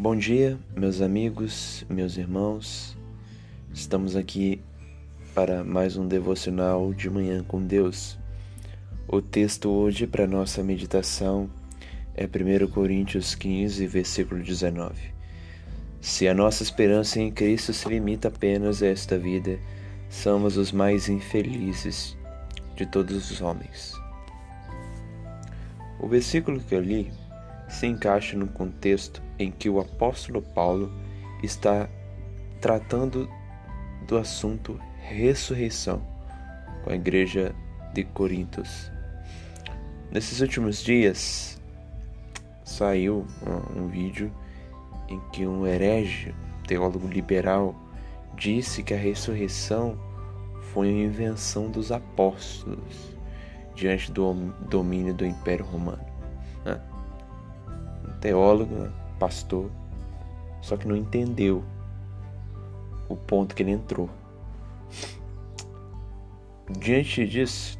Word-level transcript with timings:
Bom 0.00 0.16
dia, 0.16 0.58
meus 0.76 1.00
amigos, 1.02 1.84
meus 1.88 2.16
irmãos. 2.16 2.96
Estamos 3.74 4.16
aqui 4.16 4.60
para 5.34 5.62
mais 5.62 5.96
um 5.96 6.06
devocional 6.06 6.94
de 6.94 7.10
manhã 7.10 7.42
com 7.42 7.60
Deus. 7.60 8.18
O 9.06 9.20
texto 9.20 9.68
hoje 9.68 10.06
para 10.06 10.26
nossa 10.26 10.62
meditação 10.62 11.50
é 12.14 12.24
1 12.24 12.68
Coríntios 12.68 13.34
15, 13.34 13.86
versículo 13.86 14.42
19. 14.42 14.94
Se 16.00 16.26
a 16.26 16.32
nossa 16.32 16.62
esperança 16.62 17.20
em 17.20 17.30
Cristo 17.30 17.72
se 17.72 17.88
limita 17.88 18.28
apenas 18.28 18.82
a 18.82 18.86
esta 18.86 19.18
vida, 19.18 19.58
somos 20.08 20.56
os 20.56 20.72
mais 20.72 21.08
infelizes 21.08 22.16
de 22.76 22.86
todos 22.86 23.30
os 23.30 23.40
homens. 23.40 23.92
O 26.00 26.06
versículo 26.06 26.60
que 26.60 26.74
eu 26.74 26.80
li 26.80 27.12
se 27.68 27.86
encaixa 27.86 28.36
no 28.36 28.46
contexto 28.46 29.22
em 29.38 29.50
que 29.50 29.68
o 29.68 29.80
apóstolo 29.80 30.40
Paulo 30.40 30.92
está 31.42 31.88
tratando 32.60 33.28
do 34.06 34.16
assunto 34.16 34.80
ressurreição 35.00 36.02
com 36.84 36.90
a 36.90 36.94
igreja 36.94 37.54
de 37.92 38.04
Corintos. 38.04 38.90
Nesses 40.10 40.40
últimos 40.40 40.82
dias 40.82 41.60
saiu 42.64 43.26
um 43.76 43.88
vídeo 43.88 44.32
em 45.08 45.20
que 45.32 45.46
um 45.46 45.66
herege, 45.66 46.34
teólogo 46.66 47.08
liberal, 47.08 47.74
disse 48.36 48.82
que 48.82 48.94
a 48.94 48.98
ressurreição 48.98 49.98
foi 50.72 50.92
uma 50.92 51.02
invenção 51.02 51.70
dos 51.70 51.90
apóstolos 51.90 53.17
diante 53.78 54.10
do 54.10 54.34
domínio 54.68 55.14
do 55.14 55.24
Império 55.24 55.64
Romano. 55.64 56.04
Né? 56.64 56.80
Um 58.04 58.18
teólogo, 58.18 58.74
né? 58.74 58.92
pastor, 59.20 59.70
só 60.60 60.76
que 60.76 60.88
não 60.88 60.96
entendeu 60.96 61.64
o 63.08 63.16
ponto 63.16 63.54
que 63.54 63.62
ele 63.62 63.70
entrou. 63.70 64.10
Diante 66.80 67.24
disso, 67.26 67.78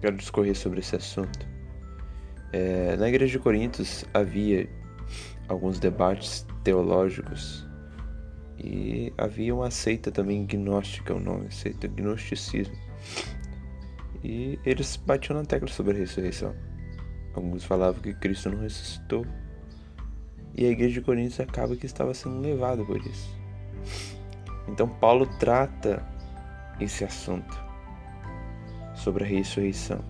quero 0.00 0.16
discorrer 0.16 0.54
sobre 0.54 0.78
esse 0.80 0.94
assunto. 0.94 1.46
É, 2.52 2.96
na 2.96 3.08
igreja 3.08 3.32
de 3.32 3.38
Corintos 3.40 4.04
havia 4.14 4.68
alguns 5.48 5.80
debates 5.80 6.46
teológicos 6.62 7.66
e 8.56 9.12
havia 9.18 9.52
uma 9.52 9.70
seita 9.70 10.12
também 10.12 10.46
gnóstica, 10.46 11.12
o 11.12 11.18
nome, 11.18 11.50
seita 11.50 11.88
gnosticismo. 11.88 12.76
E 14.24 14.58
eles 14.64 14.96
batiam 14.96 15.38
na 15.38 15.44
tecla 15.44 15.68
sobre 15.68 15.92
a 15.92 15.98
ressurreição. 15.98 16.54
Alguns 17.34 17.62
falavam 17.62 18.00
que 18.00 18.14
Cristo 18.14 18.48
não 18.48 18.62
ressuscitou. 18.62 19.26
E 20.56 20.64
a 20.64 20.70
igreja 20.70 20.94
de 20.94 21.00
Corintos 21.02 21.38
acaba 21.38 21.76
que 21.76 21.84
estava 21.84 22.14
sendo 22.14 22.40
levada 22.40 22.82
por 22.82 22.96
isso. 22.96 23.38
Então 24.66 24.88
Paulo 24.88 25.26
trata 25.38 26.02
esse 26.80 27.04
assunto 27.04 27.62
sobre 28.94 29.24
a 29.24 29.26
ressurreição. 29.26 30.02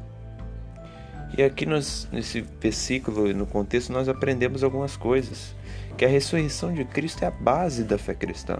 E 1.36 1.42
aqui 1.42 1.66
nós, 1.66 2.08
nesse 2.12 2.40
versículo, 2.40 3.34
no 3.34 3.46
contexto, 3.46 3.92
nós 3.92 4.08
aprendemos 4.08 4.62
algumas 4.62 4.96
coisas. 4.96 5.56
Que 5.98 6.04
a 6.04 6.08
ressurreição 6.08 6.72
de 6.72 6.84
Cristo 6.84 7.24
é 7.24 7.26
a 7.26 7.32
base 7.32 7.82
da 7.82 7.98
fé 7.98 8.14
cristã. 8.14 8.58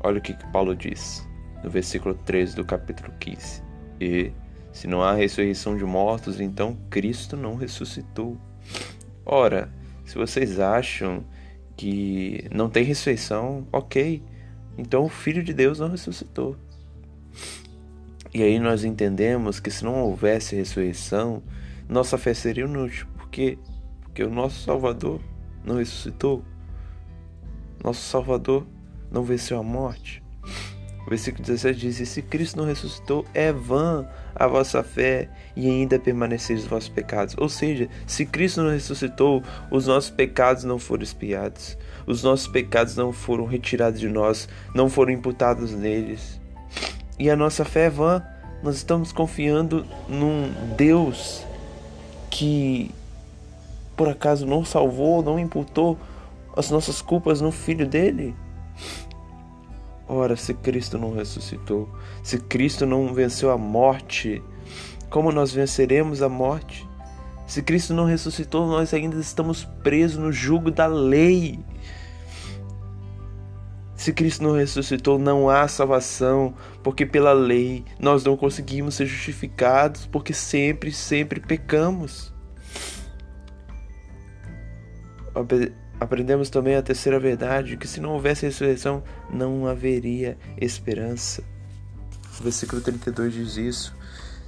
Olha 0.00 0.18
o 0.18 0.22
que 0.22 0.34
Paulo 0.52 0.76
diz 0.76 1.26
no 1.62 1.70
versículo 1.70 2.14
13 2.14 2.56
do 2.56 2.64
capítulo 2.64 3.10
15. 3.18 3.63
E 4.00 4.32
se 4.72 4.86
não 4.86 5.02
há 5.02 5.14
ressurreição 5.14 5.76
de 5.76 5.84
mortos, 5.84 6.40
então 6.40 6.76
Cristo 6.90 7.36
não 7.36 7.54
ressuscitou. 7.54 8.36
Ora, 9.24 9.72
se 10.04 10.16
vocês 10.16 10.58
acham 10.58 11.24
que 11.76 12.44
não 12.52 12.68
tem 12.68 12.84
ressurreição, 12.84 13.66
ok. 13.72 14.22
Então 14.76 15.04
o 15.04 15.08
Filho 15.08 15.42
de 15.42 15.52
Deus 15.52 15.78
não 15.78 15.88
ressuscitou. 15.88 16.56
E 18.32 18.42
aí 18.42 18.58
nós 18.58 18.84
entendemos 18.84 19.60
que 19.60 19.70
se 19.70 19.84
não 19.84 20.02
houvesse 20.02 20.56
ressurreição, 20.56 21.42
nossa 21.88 22.18
fé 22.18 22.34
seria 22.34 22.64
inútil. 22.64 23.06
Por 23.16 23.28
quê? 23.28 23.56
Porque 24.02 24.24
o 24.24 24.30
nosso 24.30 24.60
Salvador 24.64 25.20
não 25.64 25.76
ressuscitou. 25.76 26.44
Nosso 27.82 28.00
Salvador 28.00 28.66
não 29.10 29.22
venceu 29.22 29.58
a 29.58 29.62
morte. 29.62 30.22
O 31.06 31.10
versículo 31.10 31.44
17 31.44 31.78
diz: 31.78 32.00
E 32.00 32.06
se 32.06 32.22
Cristo 32.22 32.56
não 32.56 32.64
ressuscitou, 32.64 33.26
é 33.34 33.52
vã 33.52 34.06
a 34.34 34.46
vossa 34.46 34.82
fé 34.82 35.28
e 35.54 35.68
ainda 35.68 35.98
permaneceis 35.98 36.60
os 36.60 36.66
vossos 36.66 36.88
pecados. 36.88 37.34
Ou 37.38 37.48
seja, 37.48 37.88
se 38.06 38.24
Cristo 38.24 38.62
não 38.62 38.70
ressuscitou, 38.70 39.42
os 39.70 39.86
nossos 39.86 40.10
pecados 40.10 40.64
não 40.64 40.78
foram 40.78 41.02
espiados, 41.02 41.76
os 42.06 42.22
nossos 42.22 42.48
pecados 42.48 42.96
não 42.96 43.12
foram 43.12 43.44
retirados 43.44 44.00
de 44.00 44.08
nós, 44.08 44.48
não 44.74 44.88
foram 44.88 45.12
imputados 45.12 45.72
neles. 45.72 46.40
E 47.18 47.30
a 47.30 47.36
nossa 47.36 47.64
fé 47.64 47.86
é 47.86 47.90
vã. 47.90 48.22
Nós 48.62 48.76
estamos 48.76 49.12
confiando 49.12 49.84
num 50.08 50.50
Deus 50.74 51.44
que 52.30 52.90
por 53.96 54.08
acaso 54.08 54.46
não 54.46 54.64
salvou, 54.64 55.22
não 55.22 55.38
imputou 55.38 55.98
as 56.56 56.70
nossas 56.70 57.00
culpas 57.00 57.40
no 57.40 57.52
filho 57.52 57.86
dele. 57.86 58.34
Ora, 60.06 60.36
se 60.36 60.52
Cristo 60.52 60.98
não 60.98 61.14
ressuscitou, 61.14 61.88
se 62.22 62.38
Cristo 62.38 62.84
não 62.84 63.14
venceu 63.14 63.50
a 63.50 63.56
morte, 63.56 64.42
como 65.08 65.32
nós 65.32 65.52
venceremos 65.52 66.22
a 66.22 66.28
morte? 66.28 66.86
Se 67.46 67.62
Cristo 67.62 67.94
não 67.94 68.04
ressuscitou, 68.04 68.66
nós 68.66 68.92
ainda 68.92 69.18
estamos 69.18 69.64
presos 69.82 70.18
no 70.18 70.32
jugo 70.32 70.70
da 70.70 70.86
lei. 70.86 71.58
Se 73.94 74.12
Cristo 74.12 74.42
não 74.44 74.52
ressuscitou, 74.52 75.18
não 75.18 75.48
há 75.48 75.66
salvação, 75.68 76.54
porque 76.82 77.06
pela 77.06 77.32
lei 77.32 77.84
nós 77.98 78.24
não 78.24 78.36
conseguimos 78.36 78.96
ser 78.96 79.06
justificados, 79.06 80.06
porque 80.06 80.34
sempre, 80.34 80.92
sempre 80.92 81.40
pecamos. 81.40 82.32
Aprendemos 86.04 86.50
também 86.50 86.76
a 86.76 86.82
terceira 86.82 87.18
verdade, 87.18 87.78
que 87.78 87.88
se 87.88 87.98
não 87.98 88.10
houvesse 88.10 88.44
ressurreição, 88.44 89.02
não 89.32 89.66
haveria 89.66 90.36
esperança. 90.60 91.42
O 92.38 92.42
versículo 92.42 92.82
32 92.82 93.32
diz 93.32 93.56
isso. 93.56 93.96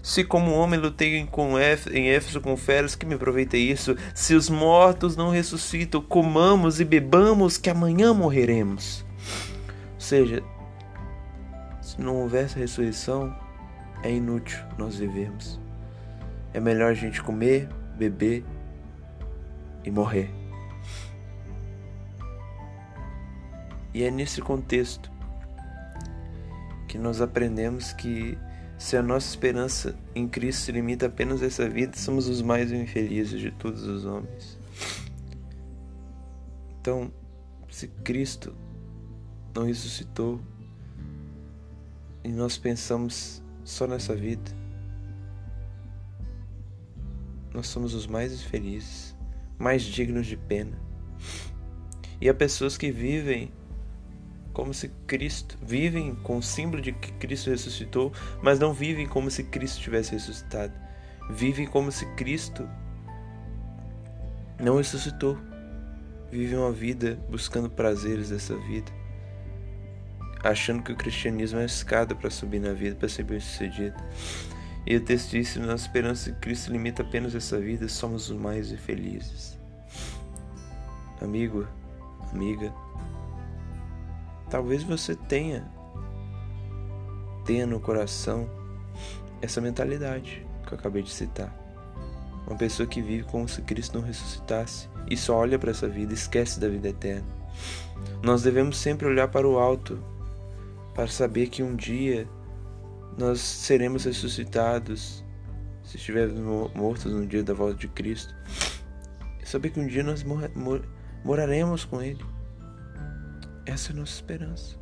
Se 0.03 0.23
como 0.23 0.53
homem 0.53 0.79
lutei 0.79 1.27
com 1.27 1.59
em 1.91 2.11
Éfeso 2.11 2.43
com 2.43 2.59
feras, 2.59 2.95
que 2.95 3.07
me 3.07 3.15
aproveitei 3.15 3.71
isso? 3.71 3.97
Se 4.15 4.35
os 4.35 4.51
mortos 4.51 5.17
não 5.17 5.31
ressuscitam, 5.31 6.03
comamos 6.03 6.79
e 6.79 6.85
bebamos, 6.85 7.57
que 7.57 7.71
amanhã 7.71 8.13
morreremos. 8.13 9.03
Ou 9.95 10.01
seja, 10.01 10.43
se 11.81 11.99
não 11.99 12.17
houvesse 12.17 12.59
ressurreição, 12.59 13.35
é 14.03 14.13
inútil 14.13 14.59
nós 14.77 14.97
vivermos. 14.97 15.59
É 16.53 16.61
melhor 16.61 16.91
a 16.91 16.95
gente 16.95 17.23
comer, 17.23 17.67
beber 17.97 18.45
e 19.87 19.91
morrer. 19.91 20.36
E 23.97 24.03
é 24.03 24.11
nesse 24.11 24.43
contexto 24.43 25.11
que 26.87 26.99
nós 26.99 27.23
aprendemos 27.23 27.95
que 27.95 28.37
se 28.77 28.95
a 28.95 29.03
nossa 29.03 29.27
esperança 29.27 29.99
em 30.15 30.29
Cristo 30.29 30.65
se 30.65 30.73
limita 30.73 31.07
apenas 31.07 31.43
a 31.43 31.47
essa 31.47 31.67
vida, 31.67 31.97
somos 31.97 32.29
os 32.29 32.43
mais 32.43 32.71
infelizes 32.71 33.41
de 33.41 33.51
todos 33.53 33.85
os 33.85 34.05
homens. 34.05 34.59
Então, 36.79 37.11
se 37.71 37.89
Cristo 37.89 38.55
não 39.55 39.65
ressuscitou 39.65 40.43
e 42.23 42.29
nós 42.29 42.59
pensamos 42.59 43.43
só 43.65 43.87
nessa 43.87 44.15
vida, 44.15 44.53
nós 47.55 47.67
somos 47.67 47.95
os 47.95 48.07
mais 48.07 48.31
infelizes, 48.31 49.17
mais 49.59 49.83
dignos 49.83 50.27
de 50.27 50.37
pena. 50.37 50.79
E 52.21 52.29
há 52.29 52.35
pessoas 52.35 52.77
que 52.77 52.91
vivem 52.91 53.51
como 54.57 54.73
se 54.73 54.89
Cristo 55.07 55.59
vivem 55.61 56.15
com 56.15 56.39
o 56.39 56.43
símbolo 56.43 56.81
de 56.81 56.91
que 56.91 57.13
Cristo 57.13 57.51
ressuscitou, 57.51 58.11
mas 58.43 58.59
não 58.59 58.73
vivem 58.73 59.07
como 59.07 59.31
se 59.31 59.45
Cristo 59.45 59.83
tivesse 59.83 60.13
ressuscitado. 60.13 60.73
Vivem 61.29 61.67
como 61.67 61.93
se 61.93 62.07
Cristo 62.15 62.67
não 64.59 64.79
ressuscitou. 64.79 65.37
Vivem 66.33 66.59
uma 66.59 66.73
vida 66.73 67.19
buscando 67.29 67.69
prazeres 67.69 68.31
dessa 68.31 68.57
vida, 68.57 68.91
achando 70.43 70.83
que 70.83 70.93
o 70.93 70.97
cristianismo 70.97 71.59
é 71.59 71.65
a 71.65 71.67
escada 71.67 72.15
para 72.15 72.31
subir 72.31 72.59
na 72.59 72.73
vida, 72.73 72.97
para 72.97 73.11
ser 73.11 73.25
bem-sucedido. 73.25 74.03
E 74.87 74.97
o 74.97 75.01
texto 75.03 75.33
diz: 75.33 75.55
nossa 75.57 75.85
esperança 75.85 76.31
em 76.31 76.35
Cristo 76.37 76.73
limita 76.73 77.03
apenas 77.03 77.35
essa 77.35 77.59
vida, 77.61 77.91
somos 77.91 78.31
os 78.31 78.39
mais 78.39 78.73
infelizes. 78.73 79.59
Amigo, 81.21 81.69
amiga, 82.33 82.73
Talvez 84.49 84.83
você 84.83 85.15
tenha 85.15 85.71
tenha 87.47 87.65
no 87.65 87.79
coração 87.79 88.51
essa 89.41 89.61
mentalidade 89.61 90.45
que 90.67 90.75
eu 90.75 90.79
acabei 90.79 91.03
de 91.03 91.11
citar. 91.11 91.55
Uma 92.47 92.57
pessoa 92.57 92.87
que 92.87 93.01
vive 93.01 93.25
como 93.25 93.49
se 93.49 93.63
Cristo 93.63 93.99
não 93.99 94.05
ressuscitasse 94.05 94.89
e 95.09 95.17
só 95.17 95.37
olha 95.37 95.59
para 95.59 95.71
essa 95.71 95.89
vida 95.89 96.13
esquece 96.13 96.61
da 96.61 96.69
vida 96.69 96.89
eterna. 96.89 97.27
Nós 98.23 98.43
devemos 98.43 98.77
sempre 98.77 99.07
olhar 99.07 99.29
para 99.29 99.49
o 99.49 99.59
alto, 99.59 100.03
para 100.95 101.07
saber 101.07 101.49
que 101.49 101.63
um 101.63 101.75
dia 101.75 102.29
nós 103.17 103.41
seremos 103.41 104.05
ressuscitados 104.05 105.25
se 105.83 105.97
estivermos 105.97 106.73
mortos 106.75 107.13
no 107.13 107.27
dia 107.27 107.43
da 107.43 107.55
volta 107.55 107.75
de 107.75 107.89
Cristo. 107.89 108.35
Saber 109.45 109.71
que 109.71 109.79
um 109.79 109.87
dia 109.87 110.03
nós 110.03 110.25
mor 110.25 110.51
mor 110.57 110.85
moraremos 111.25 111.85
com 111.85 112.03
Ele. 112.03 112.25
Essa 113.67 113.91
é 113.91 113.93
a 113.93 113.97
nossa 113.97 114.15
esperança. 114.15 114.77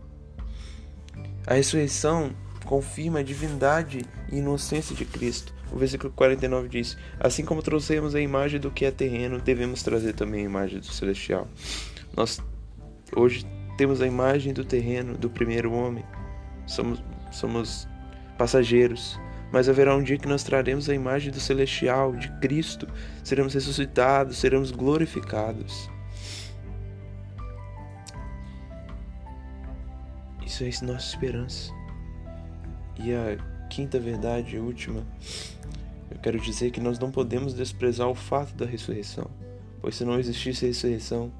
A 1.46 1.54
ressurreição 1.54 2.32
confirma 2.64 3.20
a 3.20 3.22
divindade 3.22 4.04
e 4.30 4.38
inocência 4.38 4.94
de 4.94 5.04
Cristo. 5.04 5.54
O 5.72 5.78
versículo 5.78 6.12
49 6.12 6.68
diz: 6.68 6.96
Assim 7.18 7.44
como 7.44 7.62
trouxemos 7.62 8.14
a 8.14 8.20
imagem 8.20 8.60
do 8.60 8.70
que 8.70 8.84
é 8.84 8.90
terreno, 8.90 9.40
devemos 9.40 9.82
trazer 9.82 10.12
também 10.14 10.42
a 10.42 10.44
imagem 10.44 10.78
do 10.78 10.86
celestial. 10.86 11.48
Nós 12.16 12.40
hoje 13.16 13.46
temos 13.76 14.00
a 14.00 14.06
imagem 14.06 14.52
do 14.52 14.64
terreno, 14.64 15.16
do 15.16 15.30
primeiro 15.30 15.72
homem. 15.72 16.04
Somos, 16.66 17.02
somos 17.32 17.88
passageiros. 18.38 19.18
Mas 19.52 19.68
haverá 19.68 19.94
um 19.94 20.02
dia 20.02 20.18
que 20.18 20.28
nós 20.28 20.42
traremos 20.42 20.88
a 20.88 20.94
imagem 20.94 21.30
do 21.30 21.38
celestial, 21.38 22.12
de 22.12 22.28
Cristo. 22.40 22.88
Seremos 23.22 23.54
ressuscitados, 23.54 24.38
seremos 24.38 24.70
glorificados. 24.70 25.88
Isso 30.54 30.84
é 30.84 30.86
nossa 30.86 31.08
esperança. 31.08 31.72
E 33.00 33.12
a 33.12 33.36
quinta 33.68 33.98
verdade, 33.98 34.56
última, 34.56 35.04
eu 36.08 36.16
quero 36.22 36.38
dizer 36.38 36.70
que 36.70 36.78
nós 36.78 36.96
não 36.96 37.10
podemos 37.10 37.54
desprezar 37.54 38.06
o 38.06 38.14
fato 38.14 38.54
da 38.54 38.64
ressurreição, 38.64 39.28
pois 39.80 39.96
se 39.96 40.04
não 40.04 40.16
existisse 40.16 40.64
ressurreição, 40.64 41.32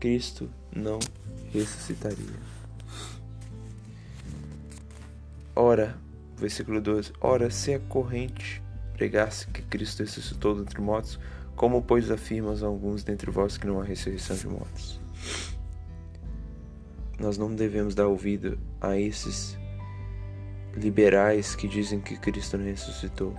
Cristo 0.00 0.48
não 0.74 0.98
ressuscitaria. 1.52 2.38
Ora, 5.54 5.94
versículo 6.38 6.80
12: 6.80 7.12
Ora, 7.20 7.50
se 7.50 7.74
a 7.74 7.78
corrente 7.78 8.62
pregasse 8.94 9.46
que 9.48 9.60
Cristo 9.60 10.02
ressuscitou 10.02 10.54
dentre 10.54 10.80
mortos, 10.80 11.18
como 11.54 11.82
pois 11.82 12.10
afirmas 12.10 12.62
alguns 12.62 13.04
dentre 13.04 13.30
vós 13.30 13.58
que 13.58 13.66
não 13.66 13.78
há 13.78 13.84
ressurreição 13.84 14.34
de 14.34 14.46
mortos? 14.46 14.98
Nós 17.18 17.38
não 17.38 17.54
devemos 17.54 17.94
dar 17.94 18.06
ouvido 18.06 18.58
a 18.80 18.98
esses 18.98 19.56
liberais 20.74 21.54
que 21.54 21.68
dizem 21.68 22.00
que 22.00 22.16
Cristo 22.16 22.58
não 22.58 22.64
ressuscitou, 22.64 23.34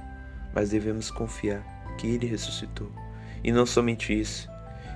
mas 0.53 0.69
devemos 0.69 1.11
confiar 1.11 1.63
que 1.97 2.07
Ele 2.07 2.27
ressuscitou. 2.27 2.89
E 3.43 3.51
não 3.51 3.65
somente 3.65 4.17
isso, 4.17 4.49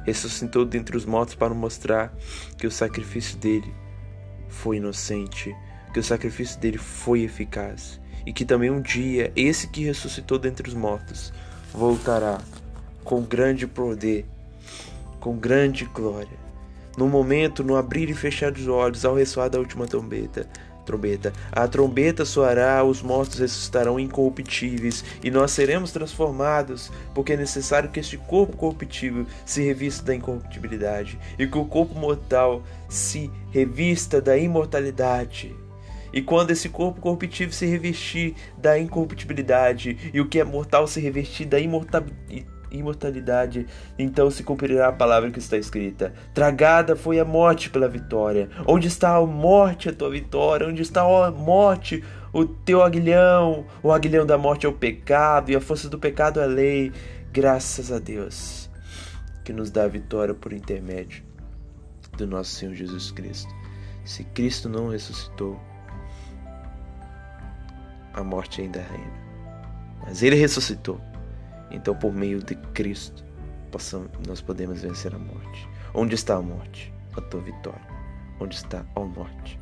ressuscitou 0.06 0.66
dentre 0.66 0.96
os 0.96 1.06
mortos 1.06 1.36
para 1.36 1.54
mostrar 1.54 2.14
que 2.58 2.66
o 2.66 2.72
sacrifício 2.72 3.38
dele 3.38 3.74
foi 4.48 4.78
inocente, 4.78 5.56
que 5.94 6.00
o 6.00 6.04
sacrifício 6.04 6.60
dele 6.60 6.78
foi 6.78 7.22
eficaz 7.22 8.00
e 8.26 8.34
que 8.34 8.46
também 8.46 8.70
um 8.70 8.82
dia 8.82 9.32
esse 9.36 9.68
que 9.68 9.84
ressuscitou 9.84 10.38
dentre 10.38 10.68
os 10.68 10.74
mortos 10.74 11.34
voltará 11.74 12.42
com 13.04 13.22
grande 13.22 13.68
poder, 13.68 14.26
com 15.20 15.38
grande 15.38 15.86
glória. 15.86 16.49
No 17.00 17.08
momento, 17.08 17.64
no 17.64 17.78
abrir 17.78 18.10
e 18.10 18.14
fechar 18.14 18.52
dos 18.52 18.68
olhos, 18.68 19.06
ao 19.06 19.16
ressoar 19.16 19.50
da 19.50 19.58
última 19.58 19.88
trombeta, 19.88 20.46
trombeta. 20.86 21.32
A 21.50 21.66
trombeta 21.66 22.26
soará, 22.26 22.84
os 22.84 23.02
mortos 23.02 23.40
ressuscitarão 23.40 23.98
incorruptíveis 23.98 25.06
e 25.24 25.32
nós 25.32 25.52
seremos 25.52 25.94
transformados, 25.94 26.92
porque 27.16 27.32
é 27.32 27.38
necessário 27.38 27.90
que 27.90 28.02
este 28.02 28.18
corpo 28.18 28.58
corruptível 28.58 29.26
se 29.46 29.64
revista 29.64 30.08
da 30.08 30.16
incorruptibilidade 30.16 31.18
e 31.40 31.48
que 31.48 31.58
o 31.58 31.64
corpo 31.64 31.98
mortal 31.98 32.64
se 32.90 33.32
revista 33.50 34.20
da 34.20 34.38
imortalidade. 34.38 35.56
E 36.12 36.22
quando 36.22 36.52
esse 36.52 36.68
corpo 36.68 37.00
corruptível 37.00 37.54
se 37.54 37.66
revestir 37.66 38.36
da 38.58 38.78
incorruptibilidade 38.78 40.12
e 40.14 40.20
o 40.20 40.28
que 40.28 40.38
é 40.38 40.44
mortal 40.44 40.86
se 40.86 41.00
revestir 41.00 41.48
da 41.48 41.62
imortalidade, 41.62 42.59
imortalidade, 42.72 43.66
então 43.98 44.30
se 44.30 44.44
cumprirá 44.44 44.88
a 44.90 44.92
palavra 44.92 45.32
que 45.32 45.40
está 45.40 45.58
escrita: 45.58 46.14
Tragada 46.34 46.96
foi 46.96 47.20
a 47.20 47.26
morte 47.26 47.70
pela 47.70 47.88
vitória. 47.88 48.50
Onde 48.66 48.88
está 48.88 49.16
a 49.16 49.26
morte, 49.26 49.90
a 49.90 49.94
tua 49.94 50.10
vitória? 50.10 50.68
Onde 50.68 50.82
está 50.82 51.02
a 51.02 51.32
morte, 51.32 52.04
o 52.34 52.46
teu 52.46 52.82
aguilhão? 52.82 53.66
O 53.82 53.92
aguilhão 53.92 54.26
da 54.26 54.38
morte 54.38 54.66
é 54.66 54.70
o 54.70 54.74
pecado, 54.74 55.52
e 55.52 55.56
a 55.56 55.62
força 55.62 55.90
do 55.90 56.00
pecado 56.00 56.40
é 56.40 56.44
a 56.44 56.48
lei. 56.48 56.92
Graças 57.32 57.92
a 57.92 58.00
Deus, 58.00 58.70
que 59.44 59.54
nos 59.54 59.70
dá 59.70 59.84
a 59.84 59.88
vitória 59.88 60.34
por 60.34 60.52
intermédio 60.52 61.24
do 62.18 62.26
nosso 62.26 62.52
Senhor 62.52 62.74
Jesus 62.74 63.12
Cristo. 63.12 63.54
Se 64.04 64.24
Cristo 64.24 64.68
não 64.68 64.90
ressuscitou, 64.90 65.60
a 68.14 68.24
morte 68.24 68.62
ainda 68.62 68.82
reina. 68.82 69.14
Mas 70.02 70.24
ele 70.24 70.36
ressuscitou. 70.36 71.00
Então, 71.72 71.96
por 71.96 72.14
meio 72.14 72.42
de 72.44 72.56
Cristo, 72.74 73.24
nós 74.28 74.42
podemos 74.42 74.82
vencer 74.82 75.14
a 75.14 75.20
morte. 75.20 75.70
Onde 75.94 76.16
está 76.16 76.36
a 76.36 76.42
morte? 76.42 76.94
A 77.16 77.22
tua 77.22 77.42
vitória. 77.42 77.88
Onde 78.40 78.56
está 78.56 78.86
a 78.96 79.00
morte? 79.02 79.60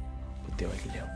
O 0.48 0.52
teu 0.56 0.70
aguilhão. 0.70 1.08